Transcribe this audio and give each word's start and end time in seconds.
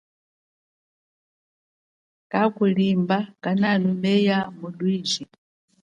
Kakhulimba 2.31 3.17
kananumeya 3.43 4.37
mulwiji. 4.57 5.23